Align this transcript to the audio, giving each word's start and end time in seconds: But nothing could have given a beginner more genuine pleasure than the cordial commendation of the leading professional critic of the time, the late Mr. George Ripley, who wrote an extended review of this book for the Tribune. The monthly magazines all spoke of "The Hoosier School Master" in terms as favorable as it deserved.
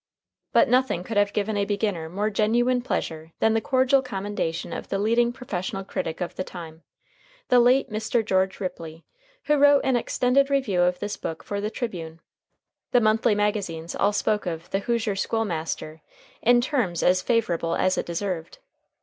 But 0.51 0.67
nothing 0.67 1.03
could 1.03 1.17
have 1.17 1.31
given 1.31 1.55
a 1.55 1.63
beginner 1.63 2.09
more 2.09 2.31
genuine 2.31 2.81
pleasure 2.81 3.33
than 3.39 3.53
the 3.53 3.61
cordial 3.61 4.01
commendation 4.01 4.73
of 4.73 4.87
the 4.89 4.97
leading 4.97 5.31
professional 5.31 5.83
critic 5.83 6.21
of 6.21 6.33
the 6.35 6.43
time, 6.43 6.81
the 7.49 7.59
late 7.59 7.91
Mr. 7.91 8.25
George 8.25 8.59
Ripley, 8.59 9.05
who 9.43 9.57
wrote 9.57 9.81
an 9.85 9.95
extended 9.95 10.49
review 10.49 10.81
of 10.81 10.97
this 10.97 11.17
book 11.17 11.43
for 11.43 11.61
the 11.61 11.69
Tribune. 11.69 12.19
The 12.93 12.99
monthly 12.99 13.35
magazines 13.35 13.93
all 13.95 14.11
spoke 14.11 14.47
of 14.47 14.71
"The 14.71 14.79
Hoosier 14.79 15.15
School 15.15 15.45
Master" 15.45 16.01
in 16.41 16.61
terms 16.61 17.03
as 17.03 17.21
favorable 17.21 17.75
as 17.75 17.95
it 17.95 18.07
deserved. 18.07 18.57